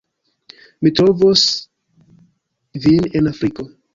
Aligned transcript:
Mi 0.85 0.91
trovos 0.99 1.43
vin 2.87 3.09
en 3.21 3.33
Afriko 3.37 3.71